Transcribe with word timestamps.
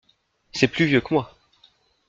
C’est 0.51 0.67
plus 0.69 0.85
vieux 0.85 0.99
que 0.99 1.13
moi. 1.13 1.37